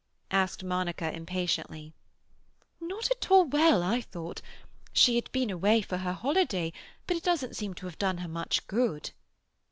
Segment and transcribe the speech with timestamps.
[0.31, 1.93] asked Monica impatiently.
[2.79, 4.41] "Not at all well, I thought.
[4.93, 6.73] She had been away for her holiday,
[7.05, 9.11] but it doesn't seem to have done her much good."